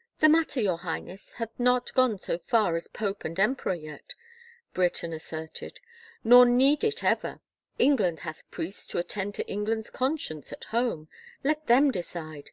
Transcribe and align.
"The 0.20 0.28
matter, 0.28 0.60
your 0.60 0.76
Highness, 0.76 1.32
hath 1.38 1.58
not 1.58 1.94
gone 1.94 2.18
so 2.18 2.36
far 2.36 2.76
as 2.76 2.86
pope 2.86 3.24
and 3.24 3.40
emperor 3.40 3.72
yet," 3.72 4.14
Brereton 4.74 5.14
asserted," 5.14 5.80
nor 6.22 6.44
need 6.44 6.84
it 6.84 7.02
ever. 7.02 7.40
England 7.78 8.18
hath 8.20 8.42
priests 8.50 8.86
to 8.88 8.98
attend 8.98 9.34
to 9.36 9.48
England's 9.48 9.88
con 9.88 10.18
science 10.18 10.52
at 10.52 10.64
home. 10.64 11.08
Let 11.42 11.66
them 11.66 11.90
decide." 11.90 12.50